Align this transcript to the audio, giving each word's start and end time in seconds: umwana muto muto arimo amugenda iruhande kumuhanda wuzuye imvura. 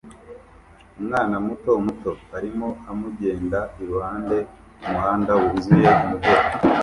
umwana 0.99 1.35
muto 1.45 1.71
muto 1.85 2.11
arimo 2.37 2.67
amugenda 2.91 3.59
iruhande 3.81 4.37
kumuhanda 4.81 5.31
wuzuye 5.39 5.89
imvura. 6.03 6.29